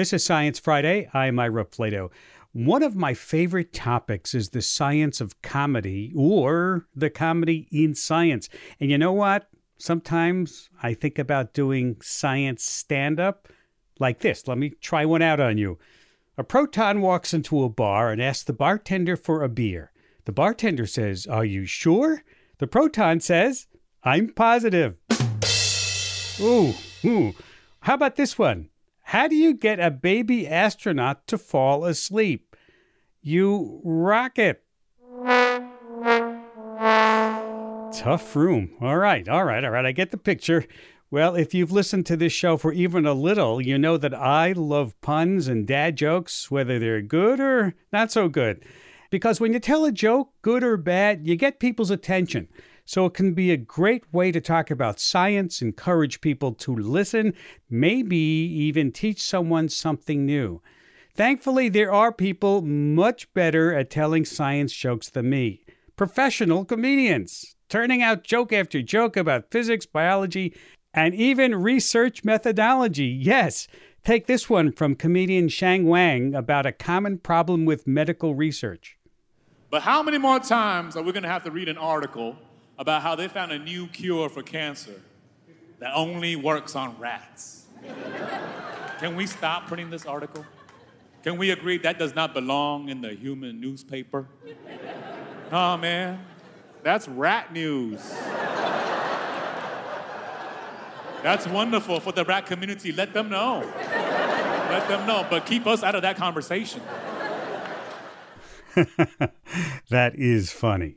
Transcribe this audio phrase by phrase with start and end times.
[0.00, 1.10] This is Science Friday.
[1.12, 2.10] I'm Ira Flatow.
[2.52, 8.48] One of my favorite topics is the science of comedy or the comedy in science.
[8.80, 9.50] And you know what?
[9.76, 13.48] Sometimes I think about doing science stand up
[13.98, 14.48] like this.
[14.48, 15.78] Let me try one out on you.
[16.38, 19.92] A proton walks into a bar and asks the bartender for a beer.
[20.24, 22.24] The bartender says, Are you sure?
[22.56, 23.66] The proton says,
[24.02, 24.96] I'm positive.
[26.40, 26.72] Ooh,
[27.04, 27.34] ooh.
[27.80, 28.70] How about this one?
[29.10, 32.54] How do you get a baby astronaut to fall asleep?
[33.20, 34.62] You rock it.
[37.92, 38.70] Tough room.
[38.80, 39.84] All right, all right, all right.
[39.84, 40.64] I get the picture.
[41.10, 44.52] Well, if you've listened to this show for even a little, you know that I
[44.52, 48.64] love puns and dad jokes, whether they're good or not so good.
[49.10, 52.46] Because when you tell a joke, good or bad, you get people's attention.
[52.90, 57.34] So it can be a great way to talk about science, encourage people to listen,
[57.70, 60.60] maybe even teach someone something new.
[61.14, 65.62] Thankfully, there are people much better at telling science jokes than me.
[65.94, 70.52] Professional comedians, turning out joke after joke about physics, biology,
[70.92, 73.06] and even research methodology.
[73.06, 73.68] Yes,
[74.04, 78.98] take this one from comedian Shang Wang about a common problem with medical research.
[79.70, 82.36] But how many more times are we going to have to read an article
[82.80, 85.00] about how they found a new cure for cancer
[85.80, 87.66] that only works on rats?
[88.98, 90.46] Can we stop printing this article?
[91.22, 94.26] Can we agree that does not belong in the human newspaper?
[95.52, 96.24] Oh man,
[96.82, 98.00] that's rat news.
[101.22, 102.92] That's wonderful for the rat community.
[102.92, 103.60] Let them know.
[104.70, 106.80] Let them know, but keep us out of that conversation.
[109.90, 110.96] that is funny.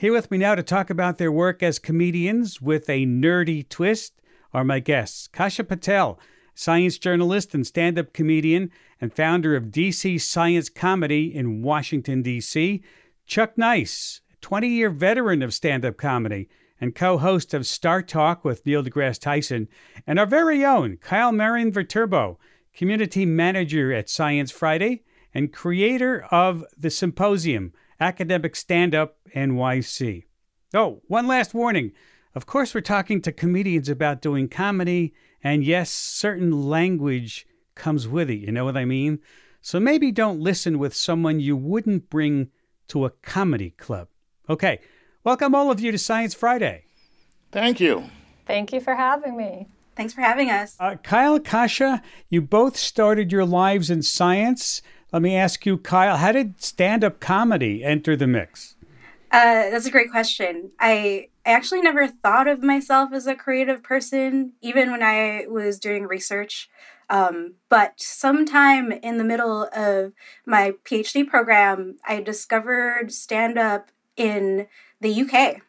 [0.00, 4.22] Here with me now to talk about their work as comedians with a nerdy twist
[4.52, 6.20] are my guests Kasha Patel,
[6.54, 12.80] science journalist and stand up comedian, and founder of DC Science Comedy in Washington, D.C.,
[13.26, 16.48] Chuck Nice, 20 year veteran of stand up comedy
[16.80, 19.66] and co host of Star Talk with Neil deGrasse Tyson,
[20.06, 22.38] and our very own Kyle Marian Viterbo,
[22.72, 25.02] community manager at Science Friday
[25.34, 30.24] and creator of the symposium, Academic Stand Up NYC.
[30.74, 31.92] Oh, one last warning.
[32.34, 38.30] Of course, we're talking to comedians about doing comedy, and yes, certain language comes with
[38.30, 38.36] it.
[38.36, 39.18] You know what I mean?
[39.60, 42.50] So maybe don't listen with someone you wouldn't bring
[42.88, 44.08] to a comedy club.
[44.48, 44.80] Okay,
[45.28, 46.84] Welcome, all of you, to Science Friday.
[47.52, 48.04] Thank you.
[48.46, 49.66] Thank you for having me.
[49.94, 50.74] Thanks for having us.
[50.80, 54.80] Uh, Kyle, Kasha, you both started your lives in science.
[55.12, 58.76] Let me ask you, Kyle, how did stand up comedy enter the mix?
[59.30, 60.70] Uh, that's a great question.
[60.78, 66.06] I, actually never thought of myself as a creative person, even when I was doing
[66.06, 66.68] research.
[67.10, 70.12] Um, but sometime in the middle of
[70.44, 74.66] my PhD program, I discovered stand up in
[75.00, 75.62] the UK.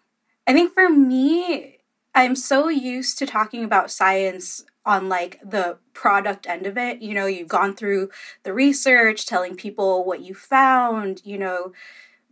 [0.45, 1.77] I think for me,
[2.13, 6.99] I'm so used to talking about science on like the product end of it.
[7.01, 8.09] You know, you've gone through
[8.41, 11.73] the research, telling people what you found, you know,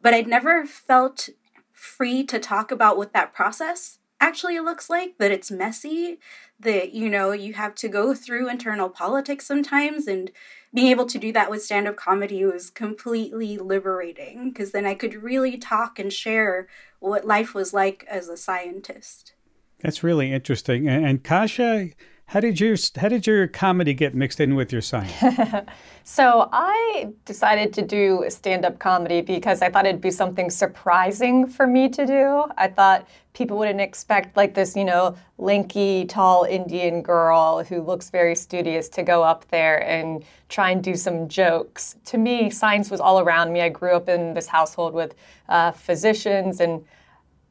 [0.01, 1.29] but I'd never felt
[1.72, 6.18] free to talk about what that process actually looks like, that it's messy,
[6.59, 10.31] that, you know, you have to go through internal politics sometimes and
[10.74, 14.95] being able to do that with stand up comedy was completely liberating because then I
[14.95, 16.68] could really talk and share
[17.00, 19.34] what life was like as a scientist.
[19.81, 20.88] That's really interesting.
[20.89, 21.89] And, and Kasha,
[22.27, 25.13] how did your how did your comedy get mixed in with your science?
[26.03, 31.65] so I decided to do stand-up comedy because I thought it'd be something surprising for
[31.65, 32.43] me to do.
[32.57, 38.09] I thought people wouldn't expect like this, you know, lanky, tall Indian girl who looks
[38.09, 41.95] very studious to go up there and try and do some jokes.
[42.05, 43.61] To me, science was all around me.
[43.61, 45.15] I grew up in this household with
[45.47, 46.83] uh, physicians and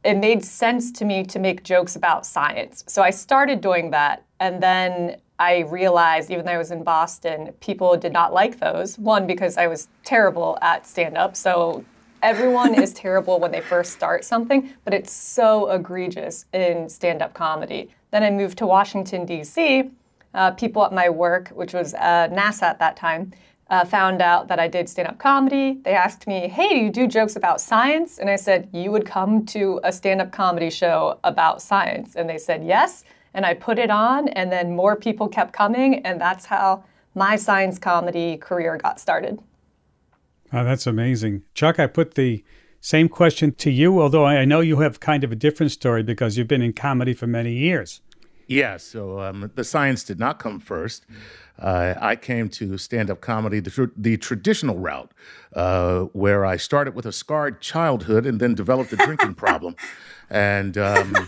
[0.06, 2.84] it made sense to me to make jokes about science.
[2.87, 4.22] So I started doing that.
[4.39, 8.99] And then I realized, even though I was in Boston, people did not like those.
[9.00, 11.35] One, because I was terrible at stand up.
[11.35, 11.85] So
[12.23, 17.35] everyone is terrible when they first start something, but it's so egregious in stand up
[17.35, 17.91] comedy.
[18.12, 19.91] Then I moved to Washington, D.C.
[20.35, 23.32] Uh, people at my work, which was uh, NASA at that time,
[23.68, 25.78] uh, found out that I did stand up comedy.
[25.84, 28.18] They asked me, Hey, do you do jokes about science?
[28.18, 32.14] And I said, You would come to a stand up comedy show about science.
[32.14, 33.04] And they said, Yes.
[33.34, 35.96] And I put it on, and then more people kept coming.
[36.06, 36.84] And that's how
[37.14, 39.38] my science comedy career got started.
[40.52, 41.42] Oh, that's amazing.
[41.52, 42.44] Chuck, I put the
[42.80, 46.38] same question to you, although I know you have kind of a different story because
[46.38, 48.00] you've been in comedy for many years.
[48.46, 51.04] Yeah, so um, the science did not come first.
[51.58, 55.10] Uh, I came to stand up comedy the, tr- the traditional route,
[55.54, 59.75] uh, where I started with a scarred childhood and then developed a drinking problem.
[60.28, 61.12] And um,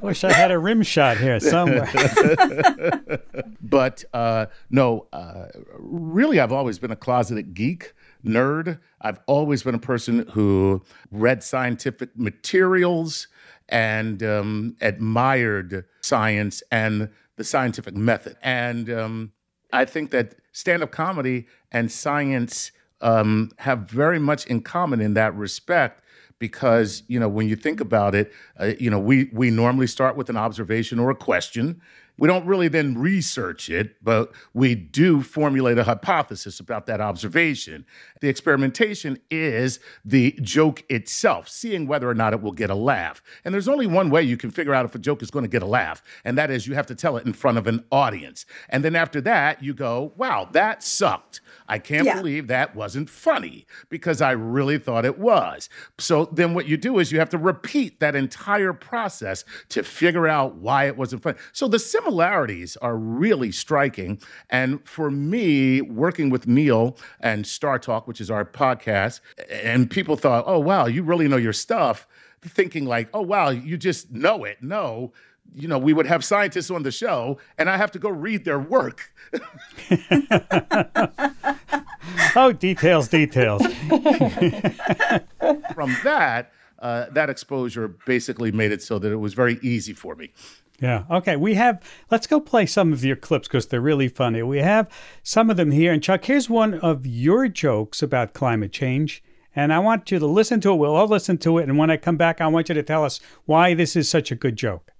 [0.00, 1.88] Wish I had a rim shot here somewhere.
[3.62, 5.46] but uh, no, uh,
[5.78, 7.94] really, I've always been a closeted geek,
[8.24, 8.78] nerd.
[9.00, 13.28] I've always been a person who read scientific materials
[13.68, 18.36] and um, admired science and the scientific method.
[18.42, 19.32] And um,
[19.72, 25.14] I think that stand up comedy and science um, have very much in common in
[25.14, 26.02] that respect
[26.38, 30.16] because you know when you think about it uh, you know we we normally start
[30.16, 31.80] with an observation or a question
[32.18, 37.84] we don't really then research it, but we do formulate a hypothesis about that observation.
[38.20, 43.22] The experimentation is the joke itself, seeing whether or not it will get a laugh.
[43.44, 45.48] And there's only one way you can figure out if a joke is going to
[45.48, 47.84] get a laugh, and that is you have to tell it in front of an
[47.92, 48.46] audience.
[48.68, 51.40] And then after that, you go, wow, that sucked.
[51.68, 52.16] I can't Yeah.
[52.16, 55.68] believe that wasn't funny because I really thought it was.
[55.98, 60.26] So then what you do is you have to repeat that entire process to figure
[60.28, 61.38] out why it wasn't funny.
[61.52, 64.20] So the similarities are really striking.
[64.50, 69.20] And for me, working with Neil and Star Talk, which is our podcast,
[69.50, 72.06] and people thought, oh, wow, you really know your stuff,
[72.42, 74.58] thinking like, oh, wow, you just know it.
[74.62, 75.12] No.
[75.54, 78.44] You know, we would have scientists on the show, and I have to go read
[78.44, 79.12] their work.
[82.44, 83.62] oh, details, details.
[85.74, 90.14] from that, uh, that exposure basically made it so that it was very easy for
[90.14, 90.32] me.
[90.80, 91.04] Yeah.
[91.10, 91.36] Okay.
[91.36, 94.42] We have, let's go play some of your clips because they're really funny.
[94.42, 94.88] We have
[95.22, 95.92] some of them here.
[95.92, 99.22] And Chuck, here's one of your jokes about climate change.
[99.54, 100.76] And I want you to listen to it.
[100.76, 101.62] We'll all listen to it.
[101.66, 104.30] And when I come back, I want you to tell us why this is such
[104.30, 104.92] a good joke.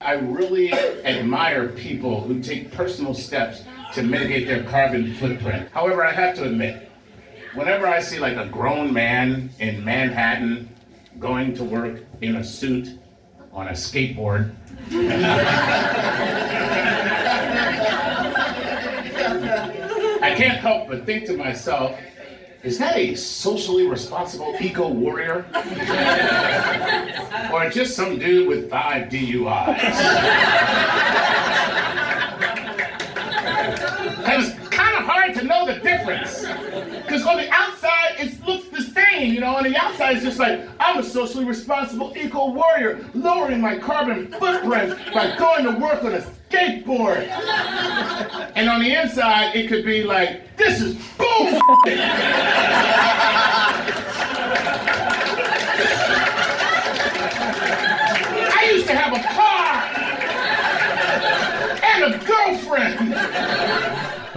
[0.00, 3.64] I really admire people who take personal steps
[3.94, 5.68] to mitigate their carbon footprint.
[5.72, 6.90] However, I have to admit,
[7.54, 10.68] whenever I see like a grown man in Manhattan
[11.18, 12.98] going to work in a suit
[13.52, 14.54] on a skateboard,
[20.20, 21.98] I can't help but think to myself,
[22.62, 25.46] is that a socially responsible eco warrior?
[27.52, 29.78] or just some dude with five DUIs?
[34.28, 36.42] And it's kind of hard to know the difference.
[37.02, 40.38] Because on the outside, it looks the same, you know, on the outside, it's just
[40.38, 46.04] like, I'm a socially responsible eco warrior, lowering my carbon footprint by going to work
[46.04, 47.26] on a skateboard.
[48.54, 51.28] And on the inside, it could be like, this is bull.
[58.50, 59.68] I used to have a car
[61.82, 63.14] and a girlfriend.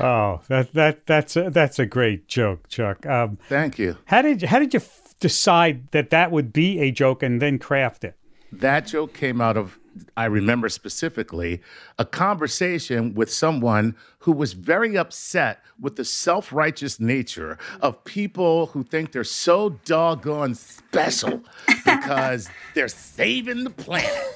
[0.02, 3.06] Oh, that that that's a, that's a great joke, Chuck.
[3.06, 3.98] Um, Thank you.
[4.06, 7.60] how did how did you f- decide that that would be a joke and then
[7.60, 8.16] craft it?
[8.52, 9.80] That joke came out of,
[10.18, 11.62] I remember specifically,
[12.00, 18.66] a conversation with someone who was very upset with the self righteous nature of people
[18.68, 21.44] who think they're so doggone special
[21.86, 24.36] because they're saving the planet.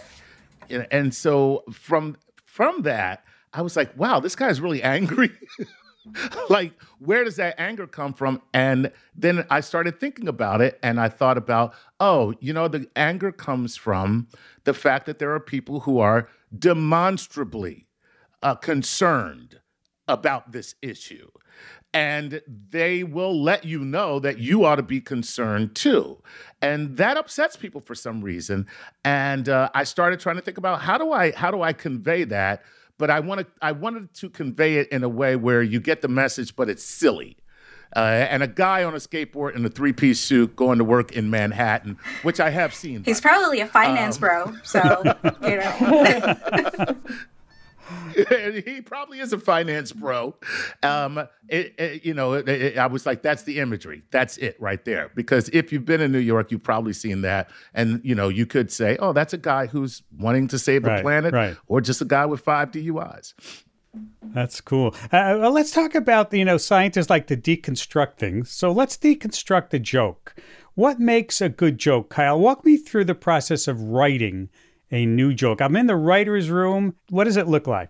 [0.70, 2.16] And- And so from
[2.46, 3.24] from that,
[3.56, 5.32] I was like, wow, this guy's really angry.
[6.50, 8.42] like, where does that anger come from?
[8.54, 12.88] And then I started thinking about it and I thought about, oh, you know, the
[12.96, 14.28] anger comes from
[14.66, 17.88] the fact that there are people who are demonstrably
[18.44, 19.62] uh, concerned
[20.08, 21.30] about this issue.
[21.94, 26.22] And they will let you know that you ought to be concerned too.
[26.62, 28.68] And that upsets people for some reason.
[29.06, 32.26] And uh, I started trying to think about how do I how do I convey
[32.26, 32.64] that?
[32.98, 36.08] But I wanted I wanted to convey it in a way where you get the
[36.08, 37.38] message, but it's silly.
[37.96, 38.00] Uh,
[38.30, 41.98] and a guy on a skateboard in a three-piece suit going to work in Manhattan,
[42.24, 43.04] which I have seen.
[43.06, 44.82] He's by probably a finance bro, so
[45.44, 46.98] you know.
[48.64, 50.36] he probably is a finance bro.
[50.84, 54.04] Um, it, it- you know, it- I was like, that's the imagery.
[54.12, 55.12] That's it right there.
[55.16, 57.50] Because if you've been in New York, you've probably seen that.
[57.74, 60.90] And, you know, you could say, oh, that's a guy who's wanting to save the
[60.90, 61.58] Right, planet, right.
[61.68, 63.34] or just a guy with five DUIs.
[64.22, 64.94] That's cool.
[65.06, 68.50] Uh, well, let's talk about you know scientists like to deconstruct things.
[68.52, 70.36] So let's deconstruct a joke.
[70.74, 72.38] What makes a good joke, Kyle?
[72.38, 74.50] Walk me through the process of writing
[74.92, 75.62] a new joke.
[75.62, 76.96] I'm in the writer's room.
[77.10, 77.90] What does it look like?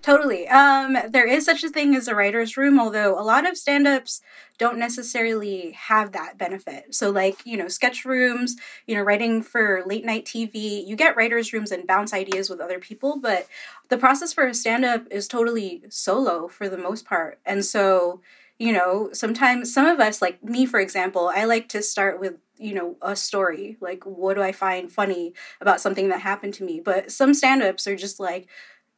[0.00, 0.48] Totally.
[0.48, 3.86] Um, there is such a thing as a writer's room, although a lot of stand
[3.86, 4.20] ups
[4.56, 6.94] don't necessarily have that benefit.
[6.94, 11.16] So, like, you know, sketch rooms, you know, writing for late night TV, you get
[11.16, 13.48] writer's rooms and bounce ideas with other people, but
[13.88, 17.40] the process for a stand up is totally solo for the most part.
[17.44, 18.20] And so,
[18.58, 22.34] you know, sometimes some of us, like me, for example, I like to start with
[22.60, 26.64] you know a story like what do i find funny about something that happened to
[26.64, 28.48] me but some stand-ups are just like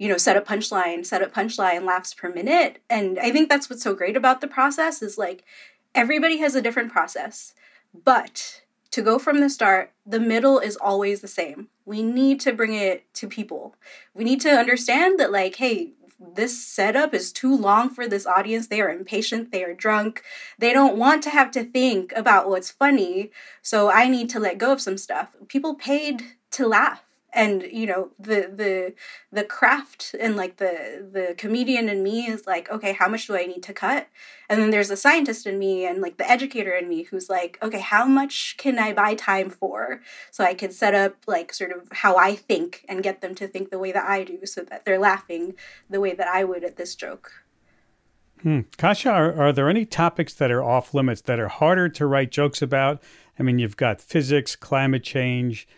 [0.01, 2.79] you know, set a punchline, set a punchline, laughs per minute.
[2.89, 5.45] And I think that's what's so great about the process is like
[5.95, 7.53] everybody has a different process.
[7.93, 8.63] But
[8.93, 11.69] to go from the start, the middle is always the same.
[11.85, 13.77] We need to bring it to people.
[14.15, 18.67] We need to understand that, like, hey, this setup is too long for this audience.
[18.67, 20.23] They are impatient, they are drunk,
[20.59, 23.31] they don't want to have to think about what's funny.
[23.63, 25.35] So I need to let go of some stuff.
[25.49, 26.23] People paid
[26.53, 28.95] to laugh and you know the the
[29.33, 33.37] the craft and like the the comedian in me is like okay how much do
[33.37, 34.09] i need to cut?
[34.49, 37.59] And then there's the scientist in me and like the educator in me who's like
[37.63, 41.73] okay how much can i buy time for so i can set up like sort
[41.73, 44.63] of how i think and get them to think the way that i do so
[44.63, 45.55] that they're laughing
[45.89, 47.33] the way that i would at this joke?
[48.43, 48.61] Hmm.
[48.77, 52.31] kasha are, are there any topics that are off limits that are harder to write
[52.31, 53.03] jokes about?
[53.39, 55.69] I mean you've got physics climate change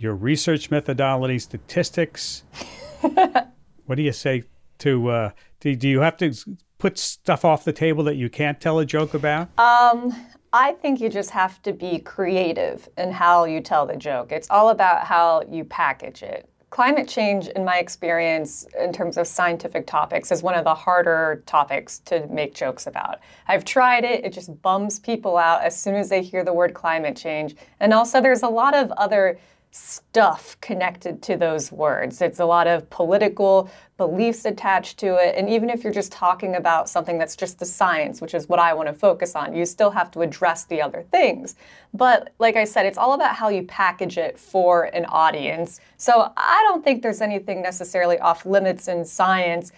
[0.00, 2.42] your research methodology, statistics.
[3.02, 4.44] what do you say
[4.78, 5.08] to?
[5.08, 5.30] Uh,
[5.60, 6.32] do, do you have to
[6.78, 9.48] put stuff off the table that you can't tell a joke about?
[9.58, 10.16] Um,
[10.54, 14.32] I think you just have to be creative in how you tell the joke.
[14.32, 16.48] It's all about how you package it.
[16.70, 21.42] Climate change, in my experience, in terms of scientific topics, is one of the harder
[21.44, 23.18] topics to make jokes about.
[23.48, 26.72] I've tried it, it just bums people out as soon as they hear the word
[26.72, 27.56] climate change.
[27.80, 29.36] And also, there's a lot of other
[29.72, 32.20] stuff connected to those words.
[32.20, 35.36] It's a lot of political beliefs attached to it.
[35.36, 38.58] And even if you're just talking about something that's just the science, which is what
[38.58, 41.54] I want to focus on, you still have to address the other things.
[41.94, 45.80] But like I said, it's all about how you package it for an audience.
[45.98, 49.70] So I don't think there's anything necessarily off limits in science.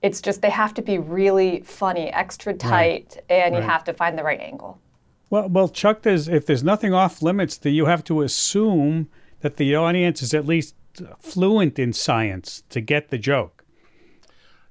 [0.00, 3.24] It's just they have to be really funny, extra tight, right.
[3.30, 4.78] and you have to find the right angle.
[5.30, 9.08] Well, well, Chuck, there's if there's nothing off limits, that you have to assume
[9.44, 10.74] that the audience is at least
[11.18, 13.62] fluent in science to get the joke?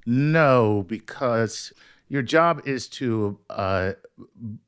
[0.04, 1.72] No, because
[2.08, 3.92] your job is to uh,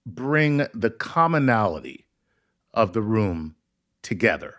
[0.06, 2.06] bring the commonality
[2.72, 3.56] of the room
[4.04, 4.58] together.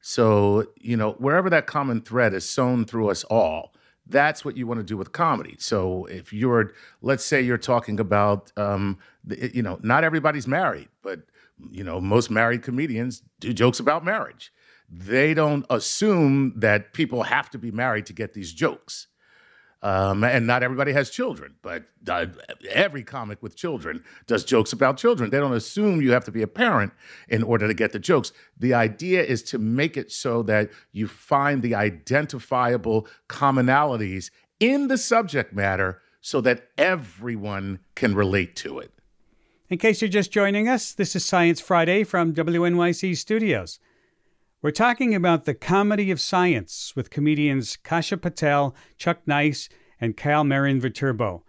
[0.00, 3.74] So, you know, wherever that common thread is sewn through us all,
[4.06, 5.56] that's what you want to do with comedy.
[5.58, 10.88] So, if you're, let's say you're talking about, um, the, you know, not everybody's married,
[11.02, 11.22] but,
[11.72, 14.52] you know, most married comedians do jokes about marriage
[14.90, 19.06] they don't assume that people have to be married to get these jokes.
[19.82, 22.26] Um, and not everybody has children, but uh,
[22.68, 25.30] every comic with children does jokes about children.
[25.30, 26.92] They don't assume you have to be a parent
[27.30, 28.32] in order to get the jokes.
[28.58, 34.98] The idea is to make it so that you find the identifiable commonalities in the
[34.98, 38.92] subject matter so that everyone can relate to it.
[39.70, 43.78] In case you're just joining us, this is Science Friday from WNYC Studios.
[44.62, 50.44] We're talking about the comedy of science with comedians Kasha Patel, Chuck Nice, and Kyle
[50.44, 51.44] Marian Viterbo.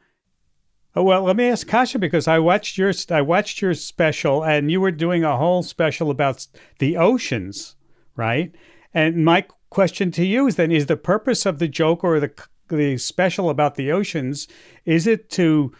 [0.96, 4.72] Oh, well, let me ask Kasha because I watched your I watched your special and
[4.72, 6.48] you were doing a whole special about
[6.80, 7.76] the oceans,
[8.16, 8.56] right?
[8.94, 12.32] And my question to you is then: Is the purpose of the joke or the
[12.70, 14.48] the special about the oceans
[14.86, 15.74] is it to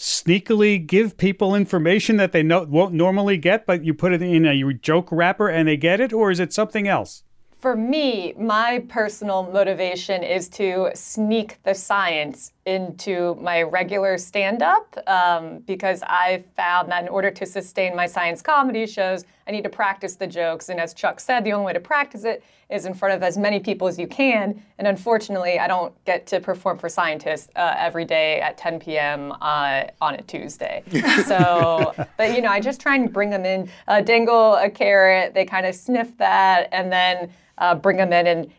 [0.00, 4.72] sneakily give people information that they won't normally get, but you put it in a
[4.72, 7.22] joke wrapper and they get it, or is it something else?
[7.60, 14.96] For me, my personal motivation is to sneak the science into my regular stand up
[15.06, 19.64] um, because I found that in order to sustain my science comedy shows, I need
[19.64, 20.68] to practice the jokes.
[20.68, 23.38] And as Chuck said, the only way to practice it is in front of as
[23.38, 24.62] many people as you can.
[24.78, 29.32] And unfortunately, I don't get to perform for scientists uh, every day at 10 p.m.
[29.40, 30.84] Uh, on a Tuesday.
[31.26, 35.32] so, but you know, I just try and bring them in, uh, dangle a carrot,
[35.32, 38.50] they kind of sniff that, and then uh, bring them in and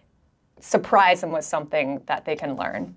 [0.60, 2.96] surprise them with something that they can learn.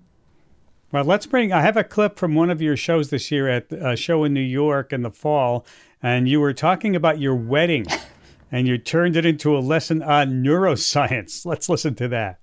[0.95, 1.51] Well, let's bring.
[1.51, 4.33] I have a clip from one of your shows this year at a show in
[4.33, 5.65] New York in the fall,
[6.01, 7.85] and you were talking about your wedding,
[8.49, 11.45] and you turned it into a lesson on neuroscience.
[11.45, 12.39] Let's listen to that.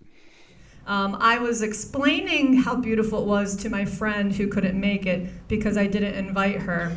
[0.86, 5.30] Um, I was explaining how beautiful it was to my friend who couldn't make it
[5.48, 6.94] because I didn't invite her.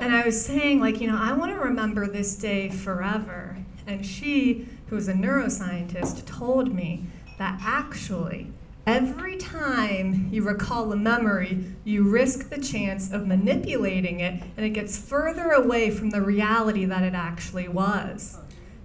[0.00, 3.56] and I was saying, like, you know, I want to remember this day forever.
[3.88, 7.06] And she, who is a neuroscientist, told me
[7.38, 8.52] that actually
[8.86, 14.70] Every time you recall a memory, you risk the chance of manipulating it, and it
[14.70, 18.38] gets further away from the reality that it actually was.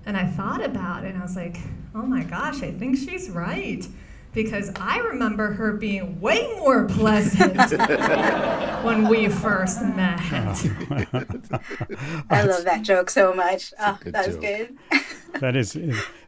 [0.05, 1.57] And I thought about it, and I was like,
[1.95, 3.87] oh my gosh, I think she's right.
[4.33, 7.57] Because I remember her being way more pleasant
[8.83, 10.19] when we first met.
[12.29, 13.73] I love that joke so much.
[13.79, 14.77] Oh, that was good.
[15.39, 15.75] that is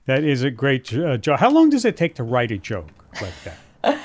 [0.07, 1.39] that is a great uh, joke.
[1.39, 2.98] How long does it take to write a joke?
[3.21, 4.01] Like that?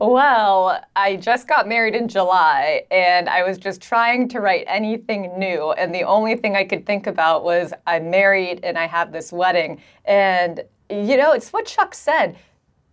[0.00, 5.36] Well, I just got married in July and I was just trying to write anything
[5.36, 5.72] new.
[5.72, 9.32] And the only thing I could think about was I'm married and I have this
[9.32, 9.82] wedding.
[10.04, 12.36] And, you know, it's what Chuck said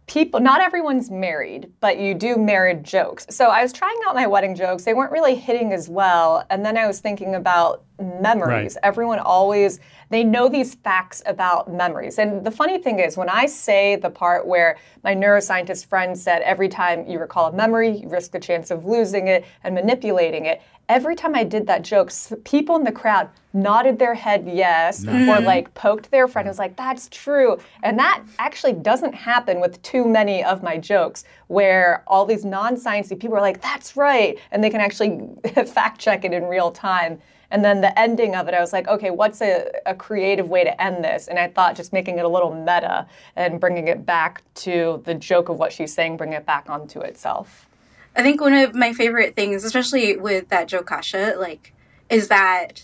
[0.08, 4.28] people not everyone's married but you do married jokes so i was trying out my
[4.28, 8.76] wedding jokes they weren't really hitting as well and then i was thinking about memories
[8.76, 8.88] right.
[8.88, 13.46] everyone always they know these facts about memories and the funny thing is when i
[13.46, 18.10] say the part where my neuroscientist friend said every time you recall a memory you
[18.10, 22.12] risk the chance of losing it and manipulating it every time I did that joke,
[22.44, 25.30] people in the crowd nodded their head yes mm-hmm.
[25.30, 27.58] or like poked their friend and was like, that's true.
[27.84, 32.76] And that actually doesn't happen with too many of my jokes where all these non
[32.76, 34.38] sciencey people are like, that's right.
[34.52, 35.30] And they can actually
[35.66, 37.20] fact check it in real time.
[37.52, 40.64] And then the ending of it, I was like, okay, what's a, a creative way
[40.64, 41.28] to end this?
[41.28, 45.14] And I thought just making it a little meta and bringing it back to the
[45.14, 47.68] joke of what she's saying, bring it back onto itself.
[48.16, 51.74] I think one of my favorite things, especially with that Joe Kasha, like,
[52.10, 52.84] is that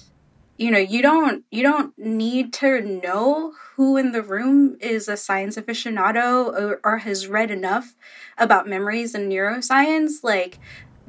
[0.58, 5.18] you know you don't you don't need to know who in the room is a
[5.18, 7.96] science aficionado or, or has read enough
[8.38, 10.60] about memories and neuroscience like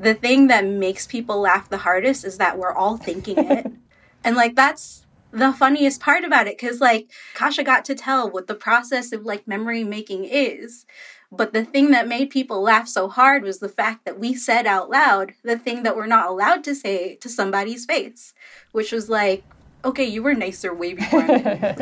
[0.02, 3.66] the thing that makes people laugh the hardest is that we're all thinking it.
[4.24, 8.46] And like that's the funniest part about it because like kasha got to tell what
[8.46, 10.86] the process of like memory making is
[11.32, 14.66] but the thing that made people laugh so hard was the fact that we said
[14.66, 18.34] out loud the thing that we're not allowed to say to somebody's face,
[18.72, 19.42] which was like,
[19.84, 21.20] okay, you were nicer way before,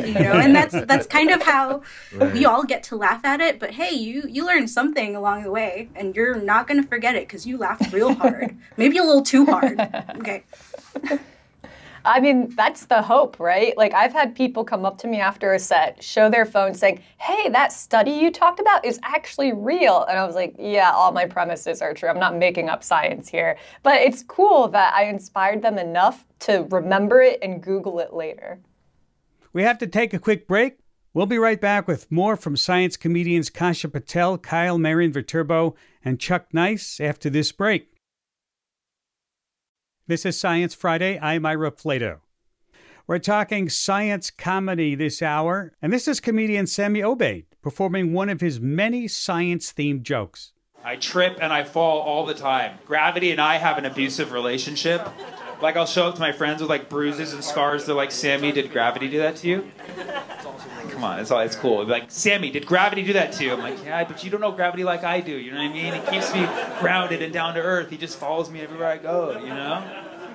[0.05, 1.81] you know, and that's that's kind of how
[2.11, 2.33] right.
[2.33, 3.59] we all get to laugh at it.
[3.59, 7.27] But hey, you you learned something along the way, and you're not gonna forget it
[7.27, 9.79] because you laughed real hard, maybe a little too hard.
[10.19, 10.43] Okay.
[12.05, 13.75] I mean, that's the hope, right?
[13.77, 17.01] Like, I've had people come up to me after a set, show their phone saying,
[17.17, 20.03] Hey, that study you talked about is actually real.
[20.05, 22.09] And I was like, Yeah, all my premises are true.
[22.09, 23.57] I'm not making up science here.
[23.83, 28.59] But it's cool that I inspired them enough to remember it and Google it later.
[29.53, 30.77] We have to take a quick break.
[31.13, 36.19] We'll be right back with more from science comedians Kasha Patel, Kyle Marian Viterbo, and
[36.19, 37.90] Chuck Nice after this break.
[40.07, 41.19] This is Science Friday.
[41.21, 42.21] I'm Ira Flatow.
[43.05, 48.41] We're talking science comedy this hour, and this is comedian Sammy Obeid performing one of
[48.41, 50.53] his many science themed jokes.
[50.83, 52.79] I trip and I fall all the time.
[52.85, 55.07] Gravity and I have an abusive relationship.
[55.61, 57.85] Like, I'll show up to my friends with like bruises and scars.
[57.85, 59.71] They're like, Sammy, did gravity do that to you?
[61.03, 61.85] It's all it's cool.
[61.85, 63.53] Like, Sammy, did gravity do that to you?
[63.53, 65.37] I'm like, yeah, but you don't know gravity like I do.
[65.37, 65.93] You know what I mean?
[65.93, 66.47] It keeps me
[66.79, 67.89] grounded and down to earth.
[67.89, 69.37] He just follows me everywhere I go.
[69.39, 69.83] You know?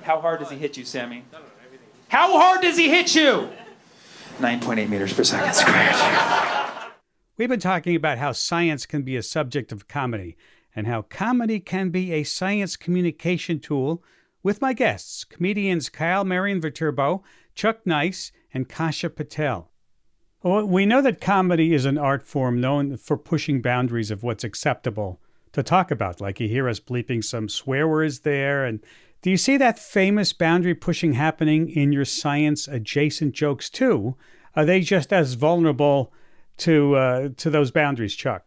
[0.03, 1.23] How hard does he hit you, Sammy?
[2.09, 3.49] How hard does he hit you?
[4.39, 5.95] 9.8 meters per second squared.
[7.37, 10.37] We've been talking about how science can be a subject of comedy
[10.75, 14.03] and how comedy can be a science communication tool
[14.43, 19.71] with my guests, comedians Kyle Marian Viterbo, Chuck Nice, and Kasha Patel.
[20.43, 24.43] Well, we know that comedy is an art form known for pushing boundaries of what's
[24.43, 25.19] acceptable
[25.53, 26.21] to talk about.
[26.21, 28.79] Like you hear us bleeping some swear words there and
[29.21, 34.15] do you see that famous boundary pushing happening in your science adjacent jokes too?
[34.55, 36.13] Are they just as vulnerable
[36.57, 38.45] to uh, to those boundaries, Chuck?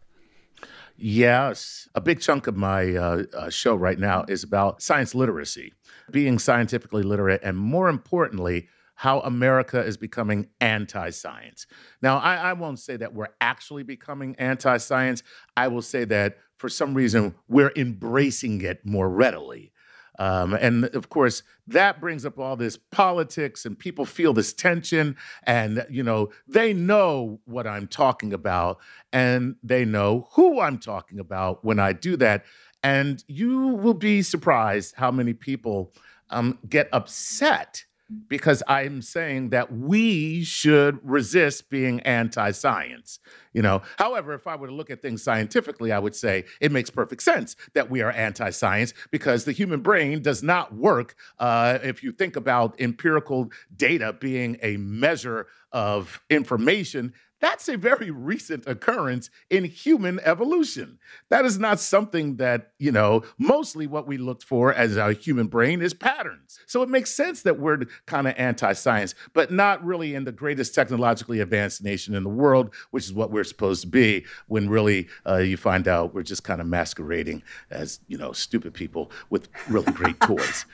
[0.97, 1.89] Yes.
[1.95, 5.73] A big chunk of my uh, uh, show right now is about science literacy,
[6.11, 8.67] being scientifically literate, and more importantly,
[9.01, 11.65] how America is becoming anti science.
[12.03, 15.23] Now, I, I, won't say that we're actually becoming anti science.
[15.57, 19.71] I will say that for some reason, we're embracing it more readily.
[20.19, 25.17] Um, and of course, that brings up all this politics, and people feel this tension.
[25.47, 28.77] And, you know, they know what I'm talking about,
[29.11, 32.45] and they know who I'm talking about when I do that.
[32.83, 35.91] And you will be surprised how many people
[36.29, 37.85] um, get upset
[38.27, 43.19] because I'm saying that we should resist being anti-science.
[43.53, 46.71] You know, however, if I were to look at things scientifically, I would say it
[46.71, 51.15] makes perfect sense that we are anti-science because the human brain does not work.
[51.39, 58.11] Uh, if you think about empirical data being a measure of information, That's a very
[58.11, 60.99] recent occurrence in human evolution.
[61.29, 65.47] That is not something that, you know, mostly what we looked for as our human
[65.47, 66.59] brain is patterns.
[66.67, 70.31] So it makes sense that we're kind of anti science, but not really in the
[70.31, 74.69] greatest technologically advanced nation in the world, which is what we're supposed to be, when
[74.69, 79.11] really uh, you find out we're just kind of masquerading as, you know, stupid people
[79.31, 80.65] with really great toys.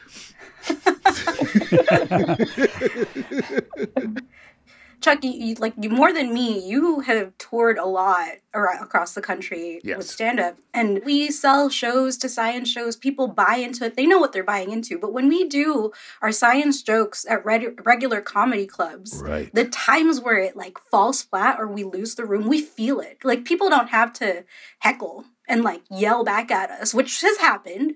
[4.99, 9.13] Chuck, you, you, like you more than me, you have toured a lot around, across
[9.13, 9.97] the country Yes.
[9.97, 10.57] with stand up.
[10.73, 12.95] And we sell shows to science shows.
[12.95, 13.95] People buy into it.
[13.95, 14.97] They know what they're buying into.
[14.97, 19.53] But when we do our science jokes at reg- regular comedy clubs, Right.
[19.53, 23.19] the times where it like falls flat or we lose the room, we feel it.
[23.23, 24.45] Like people don't have to
[24.79, 27.95] heckle and like yell back at us, which has happened.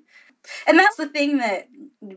[0.67, 1.67] And that's the thing that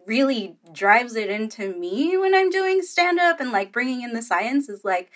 [0.07, 4.23] really drives it into me when I'm doing stand up and like bringing in the
[4.23, 5.11] science is like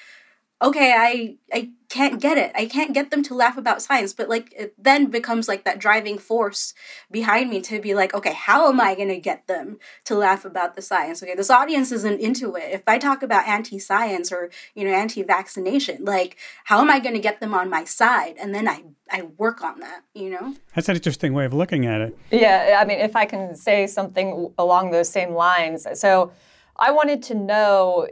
[0.60, 2.52] okay, I I can't get it.
[2.54, 5.78] I can't get them to laugh about science, but like it then becomes like that
[5.78, 6.74] driving force
[7.10, 10.44] behind me to be like, okay, how am I going to get them to laugh
[10.44, 11.22] about the science?
[11.22, 12.72] Okay, this audience isn't into it.
[12.72, 17.20] If I talk about anti-science or, you know, anti-vaccination, like how am I going to
[17.20, 18.34] get them on my side?
[18.38, 20.54] And then I I work on that, you know?
[20.74, 22.18] That's an interesting way of looking at it.
[22.30, 25.86] Yeah, I mean, if I can say something along those same lines.
[25.94, 26.32] So
[26.76, 28.08] I wanted to know.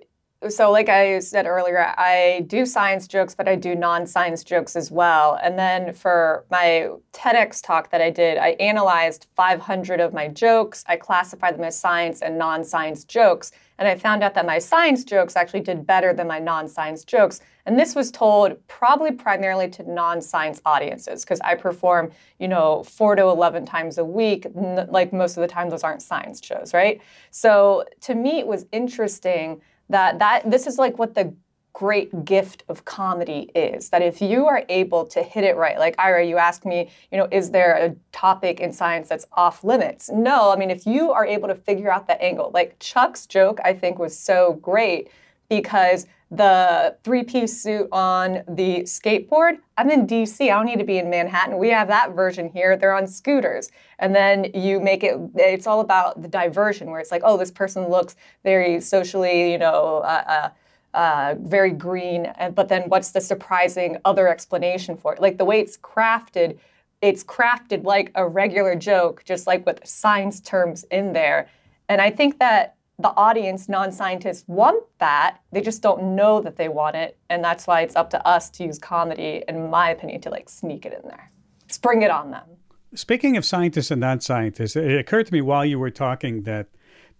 [0.50, 4.76] So, like I said earlier, I do science jokes, but I do non science jokes
[4.76, 5.38] as well.
[5.42, 10.84] And then for my TEDx talk that I did, I analyzed 500 of my jokes.
[10.88, 13.50] I classified them as science and non science jokes.
[13.78, 17.02] And I found out that my science jokes actually did better than my non science
[17.02, 17.40] jokes.
[17.64, 22.82] And this was told probably primarily to non science audiences because I perform, you know,
[22.82, 24.46] four to 11 times a week.
[24.54, 27.00] Like most of the time, those aren't science shows, right?
[27.30, 31.34] So to me, it was interesting that, that this is like what the
[31.76, 35.94] great gift of comedy is that if you are able to hit it right like
[35.98, 40.08] ira you asked me you know is there a topic in science that's off limits?
[40.10, 43.58] No i mean if you are able to figure out the angle like chuck's joke
[43.62, 45.10] i think was so great
[45.48, 50.40] because the three piece suit on the skateboard, I'm in DC.
[50.40, 51.58] I don't need to be in Manhattan.
[51.58, 52.76] We have that version here.
[52.76, 53.70] They're on scooters.
[54.00, 57.52] And then you make it, it's all about the diversion where it's like, oh, this
[57.52, 60.50] person looks very socially, you know, uh,
[60.94, 62.32] uh, uh, very green.
[62.54, 65.20] But then what's the surprising other explanation for it?
[65.20, 66.58] Like the way it's crafted,
[67.02, 71.48] it's crafted like a regular joke, just like with science terms in there.
[71.88, 75.38] And I think that the audience, non scientists, want that.
[75.52, 77.18] They just don't know that they want it.
[77.28, 80.48] And that's why it's up to us to use comedy, in my opinion, to like
[80.48, 81.30] sneak it in there,
[81.68, 82.44] spring it on them.
[82.94, 86.68] Speaking of scientists and non scientists, it occurred to me while you were talking that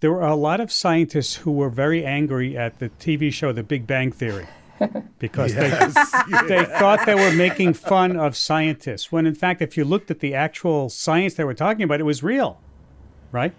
[0.00, 3.62] there were a lot of scientists who were very angry at the TV show The
[3.62, 4.46] Big Bang Theory
[5.18, 5.68] because they,
[6.48, 9.12] they thought they were making fun of scientists.
[9.12, 12.04] When in fact, if you looked at the actual science they were talking about, it
[12.04, 12.60] was real,
[13.32, 13.54] right?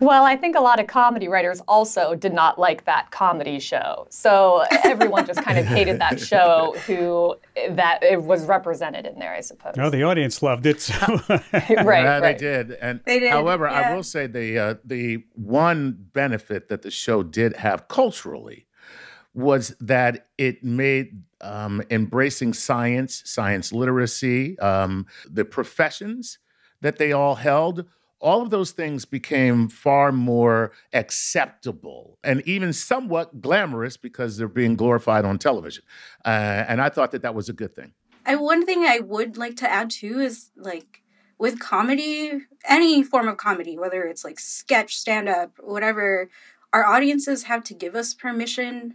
[0.00, 4.06] Well, I think a lot of comedy writers also did not like that comedy show.
[4.10, 7.36] So everyone just kind of hated that show who
[7.70, 9.76] that it was represented in there, I suppose.
[9.76, 10.80] No, the audience loved it.
[10.80, 10.94] So.
[11.28, 12.20] right, yeah, right.
[12.20, 12.72] they did.
[12.72, 17.22] And They did, however, I will say the uh, the one benefit that the show
[17.22, 18.66] did have culturally
[19.34, 26.38] was that it made um, embracing science, science literacy, um, the professions
[26.80, 27.84] that they all held.
[28.24, 34.76] All of those things became far more acceptable and even somewhat glamorous because they're being
[34.76, 35.84] glorified on television.
[36.24, 37.92] Uh, and I thought that that was a good thing.
[38.26, 41.02] I one thing I would like to add too is like
[41.38, 46.30] with comedy, any form of comedy, whether it's like sketch, stand up, whatever,
[46.72, 48.94] our audiences have to give us permission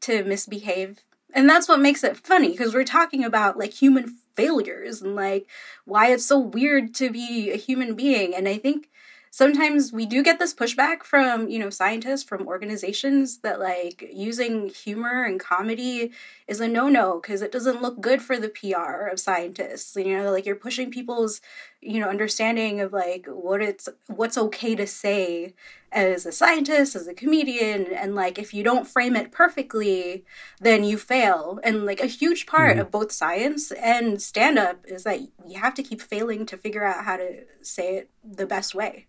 [0.00, 1.00] to misbehave.
[1.34, 5.46] And that's what makes it funny because we're talking about like human failures and like
[5.84, 8.34] why it's so weird to be a human being.
[8.34, 8.88] And I think
[9.30, 14.68] sometimes we do get this pushback from, you know, scientists, from organizations that like using
[14.68, 16.12] humor and comedy
[16.46, 19.96] is a no-no because it doesn't look good for the PR of scientists.
[19.96, 21.40] You know, like you're pushing people's,
[21.80, 25.54] you know, understanding of like what it's what's okay to say
[25.92, 30.24] as a scientist, as a comedian, and like if you don't frame it perfectly,
[30.60, 31.60] then you fail.
[31.62, 32.80] And like a huge part mm-hmm.
[32.80, 37.04] of both science and stand-up is that you have to keep failing to figure out
[37.04, 39.06] how to say it the best way.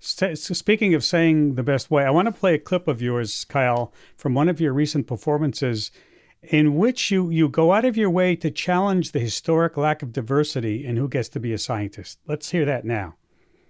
[0.00, 3.44] So speaking of saying the best way, I want to play a clip of yours,
[3.44, 5.92] Kyle, from one of your recent performances
[6.42, 10.12] in which you, you go out of your way to challenge the historic lack of
[10.12, 12.18] diversity in who gets to be a scientist.
[12.26, 13.14] Let's hear that now.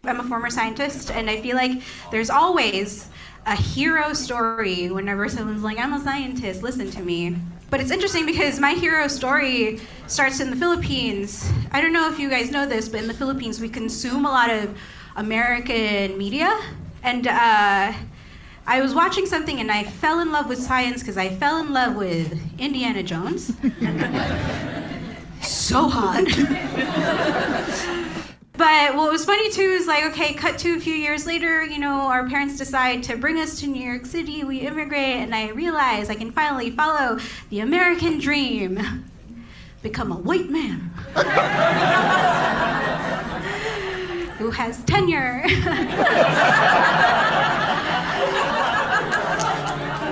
[0.06, 3.08] I'm a former scientist, and I feel like there's always
[3.46, 7.36] a hero story whenever someone's like, I'm a scientist, listen to me.
[7.70, 11.50] But it's interesting because my hero story starts in the Philippines.
[11.72, 14.30] I don't know if you guys know this, but in the Philippines, we consume a
[14.30, 14.76] lot of
[15.16, 16.60] American media.
[17.02, 17.92] And uh,
[18.68, 21.72] I was watching something and I fell in love with science because I fell in
[21.72, 23.46] love with Indiana Jones.
[25.40, 26.26] so hot.
[28.56, 31.78] But what was funny too is like, okay, cut to a few years later, you
[31.78, 34.44] know, our parents decide to bring us to New York City.
[34.44, 37.18] We immigrate, and I realize I can finally follow
[37.50, 38.82] the American dream
[39.82, 40.90] become a white man
[44.38, 45.42] who has tenure.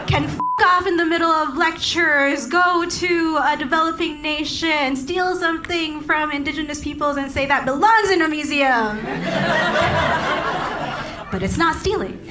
[0.07, 6.01] can f- off in the middle of lectures, go to a developing nation, steal something
[6.01, 8.99] from indigenous peoples and say that belongs in a museum.
[11.31, 12.13] but it's not stealing.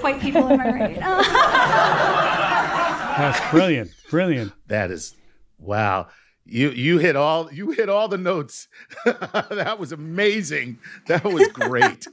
[0.00, 0.98] White people, am I right?
[3.18, 3.90] That's brilliant.
[4.08, 4.52] Brilliant.
[4.68, 5.14] That is
[5.58, 6.06] wow.
[6.46, 8.68] You you hit all you hit all the notes.
[9.04, 10.78] that was amazing.
[11.06, 12.06] That was great.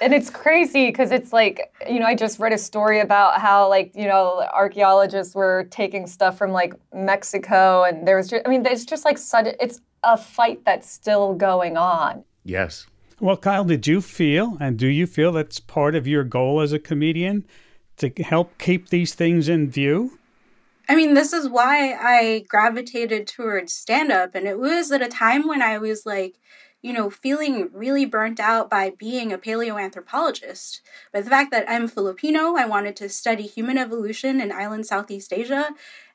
[0.00, 3.68] And it's crazy because it's like you know i just read a story about how
[3.68, 8.50] like you know archaeologists were taking stuff from like mexico and there was just i
[8.50, 12.24] mean there's just like such it's a fight that's still going on.
[12.44, 12.86] Yes.
[13.20, 16.72] Well kyle did you feel and do you feel that's part of your goal as
[16.72, 17.44] a comedian
[17.96, 20.18] to help keep these things in view?
[20.90, 24.34] I mean, this is why I gravitated towards stand up.
[24.34, 26.36] And it was at a time when I was like,
[26.82, 30.80] you know, feeling really burnt out by being a paleoanthropologist.
[31.12, 35.32] But the fact that I'm Filipino, I wanted to study human evolution in island Southeast
[35.32, 35.70] Asia,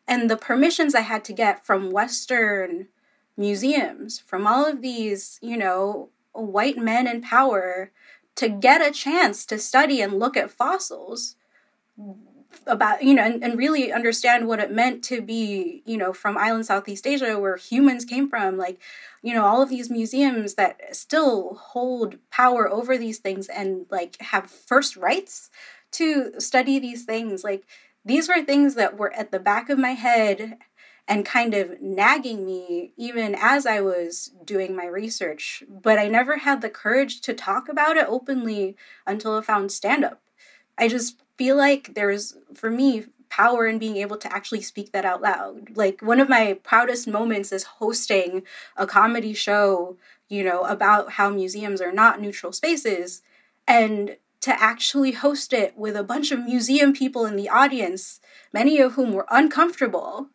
[0.08, 2.88] and the permissions I had to get from Western
[3.36, 7.92] museums, from all of these, you know, white men in power
[8.36, 11.36] to get a chance to study and look at fossils
[12.68, 16.38] about you know and, and really understand what it meant to be you know from
[16.38, 18.58] island southeast asia where humans came from.
[18.58, 18.80] Like
[19.22, 24.22] you know all of these museums that still hold power over these things and like
[24.22, 25.50] have first rights
[25.94, 27.44] to study these things.
[27.44, 27.64] Like
[28.06, 30.58] these were things that were at the back of my head
[31.08, 36.38] and kind of nagging me even as I was doing my research, but I never
[36.38, 40.22] had the courage to talk about it openly until I found stand up.
[40.78, 45.06] I just feel like there's, for me, power in being able to actually speak that
[45.06, 45.76] out loud.
[45.76, 48.44] Like one of my proudest moments is hosting
[48.78, 49.98] a comedy show,
[50.30, 53.24] you know, about how museums are not neutral spaces
[53.68, 58.20] and to actually host it with a bunch of museum people in the audience,
[58.52, 60.28] many of whom were uncomfortable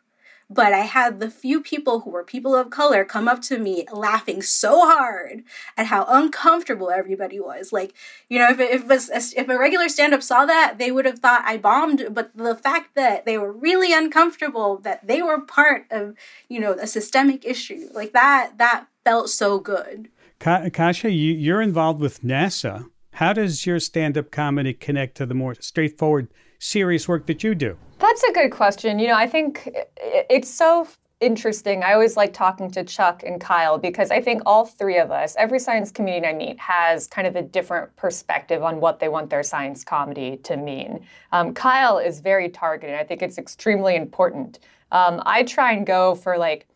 [0.49, 3.85] but I had the few people who were people of color come up to me
[3.91, 5.43] laughing so hard
[5.77, 7.71] at how uncomfortable everybody was.
[7.71, 7.93] Like,
[8.29, 10.91] you know, if it, if, it was, if a regular stand up saw that, they
[10.91, 12.07] would have thought I bombed.
[12.11, 16.15] But the fact that they were really uncomfortable, that they were part of,
[16.47, 20.09] you know, a systemic issue, like that, that felt so good.
[20.39, 22.89] Ka- Kasha, you, you're involved with NASA.
[23.13, 27.53] How does your stand up comedy connect to the more straightforward, serious work that you
[27.53, 27.77] do?
[27.99, 28.97] That's a good question.
[28.97, 30.87] You know, I think it's so
[31.19, 31.83] interesting.
[31.83, 35.35] I always like talking to Chuck and Kyle because I think all three of us,
[35.37, 39.29] every science comedian I meet, has kind of a different perspective on what they want
[39.29, 41.05] their science comedy to mean.
[41.33, 42.95] Um, Kyle is very targeted.
[42.95, 44.59] I think it's extremely important.
[44.91, 46.67] Um, I try and go for like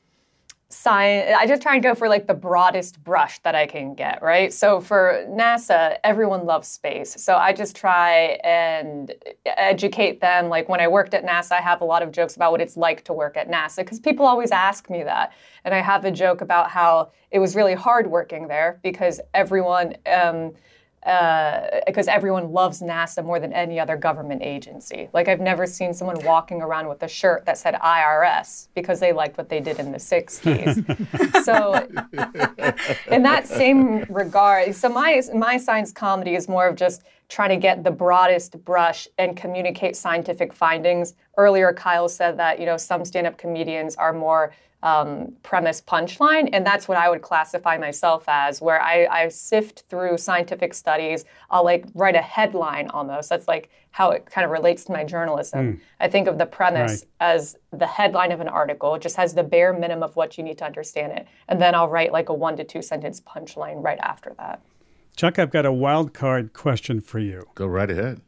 [0.73, 4.21] science i just try and go for like the broadest brush that i can get
[4.21, 4.53] right?
[4.53, 7.21] So for nasa everyone loves space.
[7.21, 9.13] So i just try and
[9.45, 10.49] educate them.
[10.49, 12.77] Like when i worked at nasa i have a lot of jokes about what it's
[12.77, 15.33] like to work at nasa because people always ask me that.
[15.65, 19.95] And i have a joke about how it was really hard working there because everyone
[20.05, 20.53] um,
[21.03, 25.09] because uh, everyone loves NASA more than any other government agency.
[25.11, 29.11] Like I've never seen someone walking around with a shirt that said IRS because they
[29.11, 31.43] liked what they did in the 60s.
[31.43, 31.73] so
[33.11, 37.57] in that same regard, so my my science comedy is more of just trying to
[37.57, 41.15] get the broadest brush and communicate scientific findings.
[41.37, 46.49] Earlier Kyle said that, you know, some stand-up comedians are more um, premise punchline.
[46.51, 51.23] And that's what I would classify myself as, where I, I, sift through scientific studies.
[51.49, 53.29] I'll like write a headline almost.
[53.29, 55.73] That's like how it kind of relates to my journalism.
[55.73, 55.79] Mm.
[56.01, 57.35] I think of the premise right.
[57.35, 58.93] as the headline of an article.
[58.95, 61.27] It just has the bare minimum of what you need to understand it.
[61.47, 64.61] And then I'll write like a one to two sentence punchline right after that.
[65.15, 67.47] Chuck, I've got a wild card question for you.
[67.55, 68.19] Go right ahead.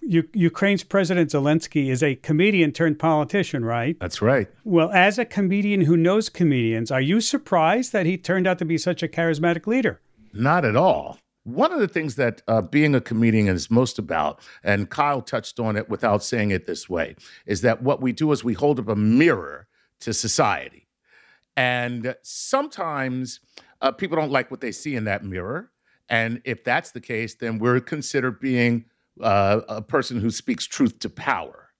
[0.00, 3.96] U- Ukraine's President Zelensky is a comedian turned politician, right?
[4.00, 4.48] That's right.
[4.64, 8.64] Well, as a comedian who knows comedians, are you surprised that he turned out to
[8.64, 10.00] be such a charismatic leader?
[10.32, 11.18] Not at all.
[11.48, 15.58] one of the things that uh, being a comedian is most about, and Kyle touched
[15.58, 18.78] on it without saying it this way, is that what we do is we hold
[18.78, 19.66] up a mirror
[20.00, 20.86] to society.
[21.56, 23.40] And sometimes
[23.80, 25.70] uh, people don't like what they see in that mirror.
[26.08, 28.84] And if that's the case, then we're considered being
[29.22, 31.70] uh, a person who speaks truth to power.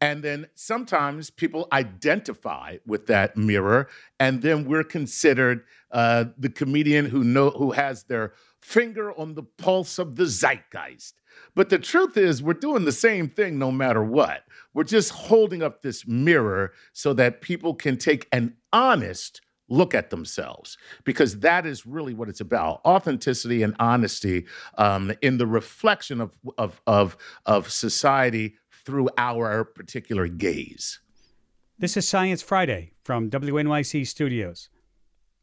[0.00, 3.88] And then sometimes people identify with that mirror,
[4.20, 9.42] and then we're considered uh, the comedian who know who has their finger on the
[9.42, 11.14] pulse of the zeitgeist.
[11.54, 14.44] But the truth is, we're doing the same thing no matter what.
[14.72, 20.10] We're just holding up this mirror so that people can take an honest look at
[20.10, 24.46] themselves because that is really what it's about authenticity and honesty
[24.78, 31.00] um, in the reflection of, of, of, of society through our particular gaze.
[31.78, 34.68] This is Science Friday from WNYC Studios,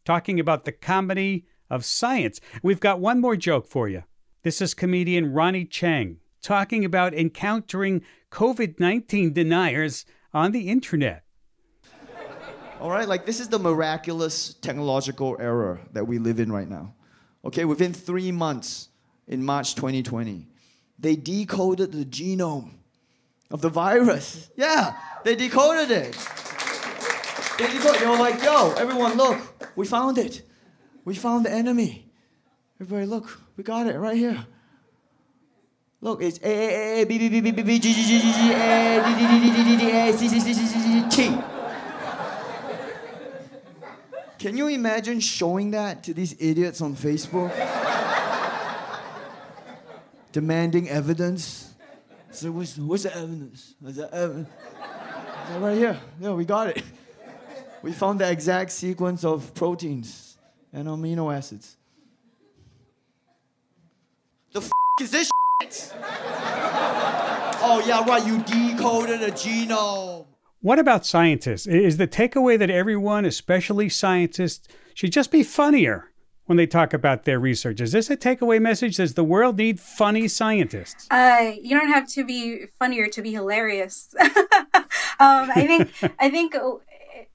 [0.06, 2.40] talking about the comedy of science.
[2.62, 4.04] We've got one more joke for you.
[4.44, 11.24] This is comedian Ronny Chieng talking about encountering COVID 19 deniers on the internet.
[12.82, 16.96] All right, like this is the miraculous technological era that we live in right now.
[17.46, 18.90] Okay, within three months
[19.28, 20.48] in March 2020,
[20.98, 22.72] they decoded the genome
[23.52, 24.50] of the virus.
[24.56, 26.14] Yeah, they decoded it.
[27.60, 29.38] They, decoded, they were like, yo, everyone, look,
[29.76, 30.42] we found it.
[31.06, 32.10] We found the enemy.
[32.80, 34.44] Everybody, look, we got it right here.
[36.02, 38.34] Look, it's A A A B B B B B B G G G G
[38.34, 41.10] G A D D D D D D A C C C C C C
[41.30, 41.61] T.
[44.42, 47.52] Can you imagine showing that to these idiots on Facebook?
[50.32, 51.72] Demanding evidence.
[52.32, 53.76] So what's, what's the evidence?
[53.80, 54.50] What's the evidence?
[55.60, 56.00] Right here.
[56.20, 56.82] Yeah, we got it.
[57.84, 60.38] We found the exact sequence of proteins
[60.74, 61.78] and amino acids.
[64.54, 65.30] The f- is this
[65.62, 65.94] shit?
[67.62, 68.26] oh yeah, right.
[68.26, 70.26] You decoded a genome.
[70.62, 71.66] What about scientists?
[71.66, 76.12] Is the takeaway that everyone, especially scientists, should just be funnier
[76.46, 77.82] when they talk about their research?
[77.82, 78.98] Is this a takeaway message?
[78.98, 81.08] Does the world need funny scientists?
[81.10, 84.14] Uh, you don't have to be funnier to be hilarious.
[84.20, 84.30] um,
[85.20, 86.54] I think I think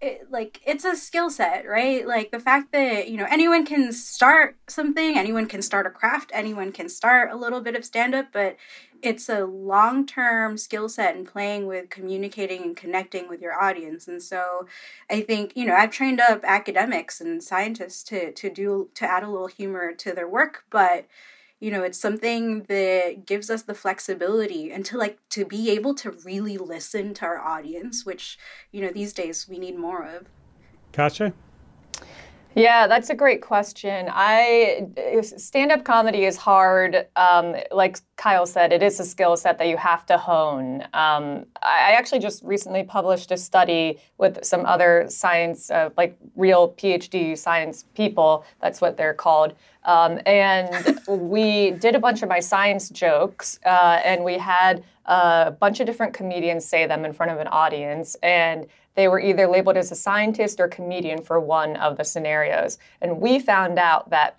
[0.00, 2.06] it, like it's a skill set, right?
[2.06, 6.30] Like the fact that you know anyone can start something, anyone can start a craft,
[6.32, 8.56] anyone can start a little bit of stand up, but
[9.02, 14.22] it's a long-term skill set in playing with communicating and connecting with your audience and
[14.22, 14.66] so
[15.10, 19.22] i think you know i've trained up academics and scientists to to do to add
[19.22, 21.06] a little humor to their work but
[21.60, 25.94] you know it's something that gives us the flexibility and to like to be able
[25.94, 28.38] to really listen to our audience which
[28.72, 30.26] you know these days we need more of
[30.92, 31.32] Kasha?
[32.56, 34.08] Yeah, that's a great question.
[34.10, 34.88] I
[35.20, 37.06] stand-up comedy is hard.
[37.14, 40.80] Um, like Kyle said, it is a skill set that you have to hone.
[40.94, 46.72] Um, I actually just recently published a study with some other science, uh, like real
[46.72, 48.46] PhD science people.
[48.62, 49.54] That's what they're called.
[49.84, 55.50] Um, and we did a bunch of my science jokes, uh, and we had a
[55.50, 59.46] bunch of different comedians say them in front of an audience, and they were either
[59.46, 62.78] labeled as a scientist or comedian for one of the scenarios.
[63.00, 64.36] And we found out that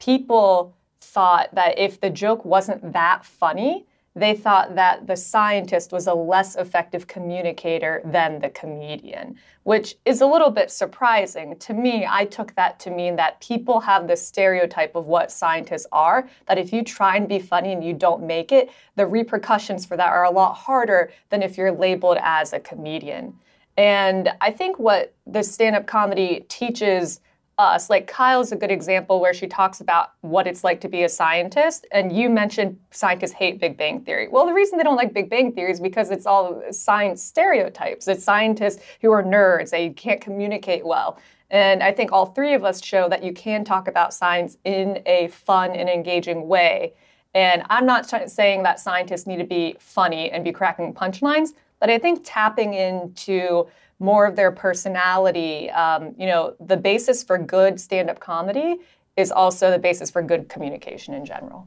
[0.00, 3.86] people thought that if the joke wasn't that funny,
[4.16, 10.20] they thought that the scientist was a less effective communicator than the comedian, which is
[10.20, 11.56] a little bit surprising.
[11.58, 15.86] To me, I took that to mean that people have this stereotype of what scientists
[15.92, 19.86] are, that if you try and be funny and you don't make it, the repercussions
[19.86, 23.38] for that are a lot harder than if you're labeled as a comedian.
[23.80, 27.22] And I think what the stand up comedy teaches
[27.56, 31.04] us, like Kyle's a good example where she talks about what it's like to be
[31.04, 31.86] a scientist.
[31.90, 34.28] And you mentioned scientists hate Big Bang Theory.
[34.28, 38.06] Well, the reason they don't like Big Bang Theory is because it's all science stereotypes.
[38.06, 41.18] It's scientists who are nerds, they can't communicate well.
[41.48, 45.02] And I think all three of us show that you can talk about science in
[45.06, 46.92] a fun and engaging way.
[47.32, 51.90] And I'm not saying that scientists need to be funny and be cracking punchlines, but
[51.90, 53.66] I think tapping into
[53.98, 58.76] more of their personality, um, you know, the basis for good stand up comedy
[59.16, 61.66] is also the basis for good communication in general.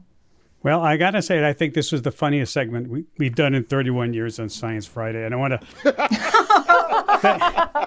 [0.64, 3.54] Well, I got to say, I think this was the funniest segment we, we've done
[3.54, 5.22] in 31 years on Science Friday.
[5.22, 5.66] And I want to.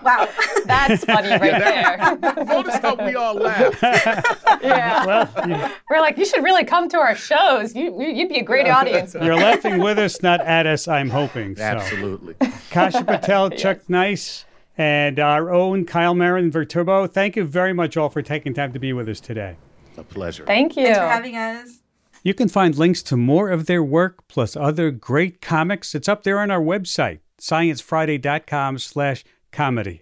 [0.04, 0.30] wow.
[0.66, 2.46] That's funny right yeah, that, there.
[2.46, 3.82] Notice how we all laughed.
[4.62, 5.06] yeah.
[5.08, 7.76] Well, you, we're like, you should really come to our shows.
[7.76, 9.16] You, would be a great audience.
[9.16, 11.56] You're laughing with us, not at us, I'm hoping.
[11.56, 11.64] So.
[11.64, 12.36] Absolutely.
[12.70, 13.90] Kasha Patel, Chuck.
[13.90, 14.46] Nice,
[14.78, 17.08] and our own Kyle Marian Viterbo.
[17.08, 19.56] Thank you very much all for taking time to be with us today.
[19.98, 20.46] A pleasure.
[20.46, 20.84] Thank you.
[20.84, 21.80] Thanks for having us.
[22.28, 25.96] You can find links to more of their work plus other great comics.
[25.96, 29.24] It's up there on our website, sciencefriday.com slash
[29.54, 30.02] comedy.